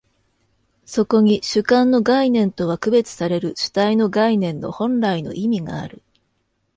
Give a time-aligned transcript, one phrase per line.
[0.83, 6.01] そこに主観の概念とは区別される主体の概念の本来の意味がある。